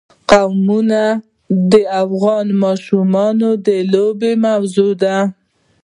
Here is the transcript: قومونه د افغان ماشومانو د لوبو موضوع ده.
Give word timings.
قومونه 0.31 1.01
د 1.71 1.73
افغان 2.03 2.47
ماشومانو 2.63 3.49
د 3.67 3.69
لوبو 3.91 4.31
موضوع 4.45 4.91
ده. 5.03 5.17